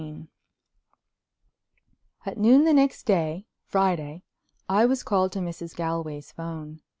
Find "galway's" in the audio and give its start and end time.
5.75-6.31